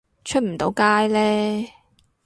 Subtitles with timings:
[0.25, 1.67] 出唔到街呢